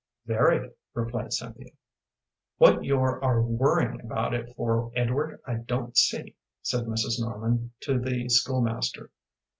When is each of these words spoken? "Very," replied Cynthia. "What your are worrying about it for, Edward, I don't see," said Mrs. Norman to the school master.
"Very," 0.25 0.71
replied 0.95 1.31
Cynthia. 1.31 1.73
"What 2.57 2.83
your 2.83 3.23
are 3.23 3.39
worrying 3.43 4.01
about 4.03 4.33
it 4.33 4.51
for, 4.55 4.91
Edward, 4.95 5.39
I 5.45 5.57
don't 5.57 5.95
see," 5.95 6.35
said 6.63 6.85
Mrs. 6.85 7.19
Norman 7.19 7.69
to 7.81 7.99
the 7.99 8.27
school 8.29 8.61
master. 8.61 9.11